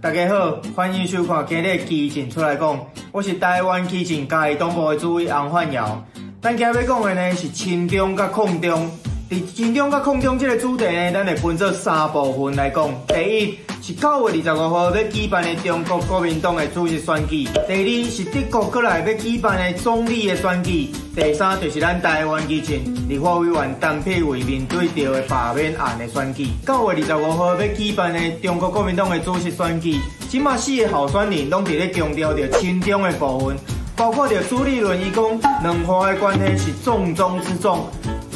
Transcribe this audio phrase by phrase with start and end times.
[0.00, 6.04] 大家好，欢迎收看今日基进出来讲，我是台湾基进嘉义东部的主委洪焕尧。
[6.40, 8.88] 咱今日要讲的呢是轻中甲控中，
[9.30, 12.90] 伫亲中甲抗中这个主题呢，咱会分做三部分来讲。
[13.06, 26.46] 第一是九月二十五号要举办的中国国民党的主席选举；第二是德国过来要举办的总理的选举；第三就是咱台湾基进立法委员陈佩慧面对着的罢免案的选举。
[26.66, 29.98] 九月二十五号要举办的中国国民党的主席选举，
[30.30, 33.58] 即马四个候选人拢伫咧强调着亲中的部分，
[33.94, 35.22] 包括着朱立伦伊讲
[35.62, 37.86] 两岸的关系是重中之重，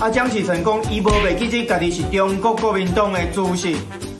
[0.03, 3.77] 啊蒋启成讲伊无袂记得家己是中国国民党的主席。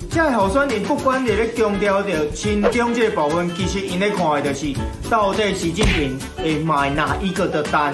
[0.09, 4.73] 这候选人不管伫咧强调着亲中这部分，其实因咧看的就是
[5.11, 7.93] 到底习近平会买哪一个的单。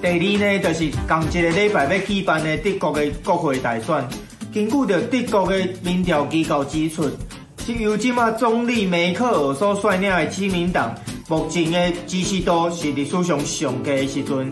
[0.00, 4.08] 第二呢，就是同一个礼拜要举办的德国的国会大选，
[4.54, 7.04] 根据着德国的民调机构指出，
[7.66, 10.94] 是由今麦总理梅克尔所率领的基民党，
[11.28, 14.50] 目前的支持度是历史上上低的时阵。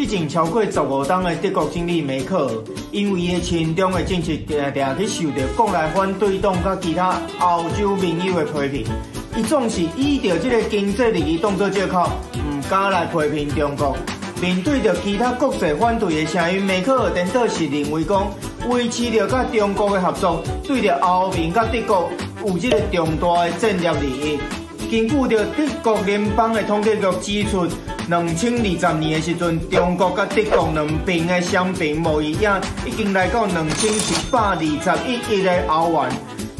[0.00, 2.52] 之前超过十五档的德国总理梅克尔，
[2.90, 8.86] 因为伊的亲中的政策，常常去受到国内反对党甲其他欧洲盟友的批评。
[9.36, 13.94] 伊总是以着这个经济利益当作借口，唔敢来批评中国。
[14.40, 18.26] 面对着其他国际反对的声音，梅克尔颠倒是认为讲，
[18.70, 22.10] 维持着甲中国的合作，对着欧盟甲德国
[22.46, 24.38] 有这个重大的战略利益。
[24.90, 27.68] 根据着德国联邦的统计局指出。
[28.10, 34.66] 两千二十年的时阵，中国甲德国两边的双边贸易额已经来到两千七百二十
[35.06, 36.10] 一亿的欧元。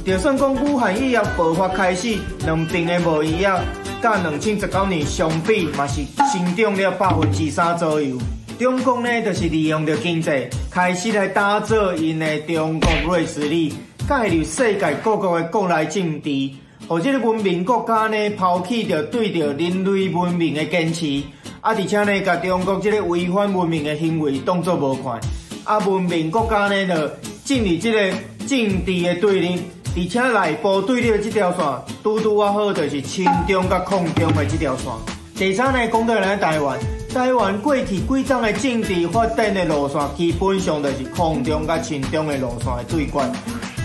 [0.06, 3.60] 就算讲武汉疫情爆发开始，两边的贸易额
[4.00, 8.16] 甲两千十九年相比，嘛是增长了百分之三左右。
[8.56, 10.30] 中国呢，就是利用着经济，
[10.70, 13.70] 开始来打造因的中国锐实力，
[14.06, 16.50] 介入世界各国的国内政治，
[16.86, 21.20] 或者文明国家呢，抛弃着对着人类文明的坚持。
[21.60, 21.74] 啊！
[21.74, 25.20] 而且呢，甲中国这个违反文明的行为当作无看。
[25.64, 27.10] 啊，文明国家呢，就
[27.44, 29.60] 进入这个政治的对立，
[29.94, 31.64] 而且内部对立的这条线，
[32.02, 34.90] 拄拄啊好，就是亲中甲抗中的这条线。
[35.36, 36.78] 第三呢，讲到咱台湾，
[37.12, 43.32] 台湾过去几档的政治发展的路线，基本上就是抗中甲亲中的路线的对决，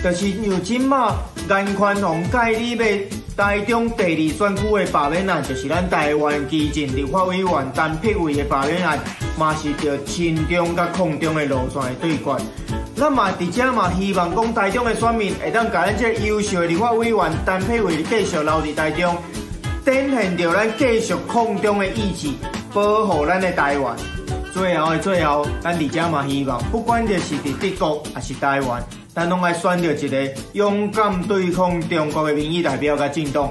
[0.02, 1.14] 就是由今嘛
[1.50, 3.15] 颜宽宏介入的。
[3.36, 8.98] 台中第二选区的罢免案，就是咱台湾基进立法委员陈佩慧的罢免案，
[9.38, 12.24] 嘛是着亲中甲抗中的路线的对决。
[12.96, 19.14] 咱嘛伫遮嘛希望讲台中的选民会当甲咱这优秀的立法委员陈佩慧继续留伫台中，
[19.84, 22.30] 展现着咱继续抗中的意志，
[22.72, 23.94] 保护咱的台湾。
[24.54, 28.82] 最后的最后，咱伫遮嘛希望，不管着是伫德国还是台湾。
[29.16, 33.50] 咱拢爱选择一个勇敢对抗中国的民意代表甲政党。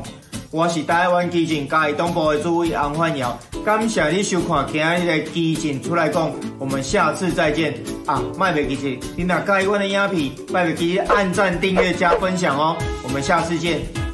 [0.52, 7.74] 我是台湾基进嘉义党部的主委洪焕尧，感谢你收看今日的基进出来讲，我们下次再见
[8.06, 8.22] 啊！
[8.38, 14.05] 卖袂记住，你若喜欢的影片，卖袂记得按赞、订阅、加分享哦，我们下次见。